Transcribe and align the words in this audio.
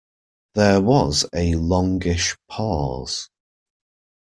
There 0.55 0.81
was 0.81 1.27
a 1.31 1.53
longish 1.53 2.35
pause. 2.49 3.29